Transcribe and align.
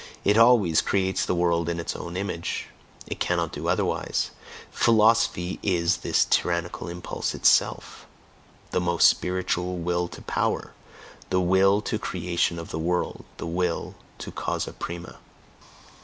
It 0.25 0.35
always 0.35 0.81
creates 0.81 1.23
the 1.27 1.35
world 1.35 1.69
in 1.69 1.79
its 1.79 1.95
own 1.95 2.17
image; 2.17 2.65
it 3.05 3.19
cannot 3.19 3.51
do 3.51 3.67
otherwise; 3.67 4.31
philosophy 4.71 5.59
is 5.61 5.97
this 5.97 6.25
tyrannical 6.25 6.87
impulse 6.87 7.35
itself, 7.35 8.07
the 8.71 8.81
most 8.81 9.07
spiritual 9.07 9.77
Will 9.77 10.07
to 10.07 10.23
Power, 10.23 10.73
the 11.29 11.39
will 11.39 11.81
to 11.81 11.99
"creation 11.99 12.57
of 12.57 12.71
the 12.71 12.79
world," 12.79 13.25
the 13.37 13.45
will 13.45 13.93
to 14.17 14.31
the 14.31 14.35
causa 14.35 14.73
prima. 14.73 15.19